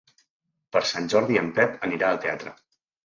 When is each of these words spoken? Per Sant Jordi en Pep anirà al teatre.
Per 0.77 0.81
Sant 0.93 1.09
Jordi 1.15 1.37
en 1.41 1.51
Pep 1.59 1.77
anirà 1.89 2.09
al 2.11 2.19
teatre. 2.25 2.55